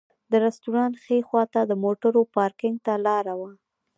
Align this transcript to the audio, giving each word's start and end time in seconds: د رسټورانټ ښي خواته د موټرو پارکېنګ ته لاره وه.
د 0.31 0.33
رسټورانټ 0.45 0.95
ښي 1.03 1.19
خواته 1.27 1.61
د 1.65 1.71
موټرو 1.83 2.21
پارکېنګ 2.35 2.75
ته 2.85 2.93
لاره 3.05 3.33
وه. 3.39 3.49